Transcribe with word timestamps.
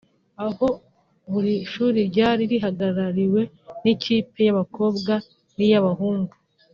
aho 0.45 0.67
buri 1.31 1.53
shuli 1.71 1.99
ryari 2.09 2.43
rihagarariwe 2.51 3.41
n’ikipe 3.83 4.39
y’abakobwa 4.47 5.13
n’iy’abahungu 5.55 6.33